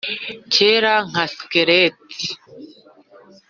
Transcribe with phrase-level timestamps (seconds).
[0.53, 1.95] cyera nka skelet